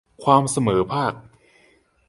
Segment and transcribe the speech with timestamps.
[0.23, 1.13] ความเสมอภาค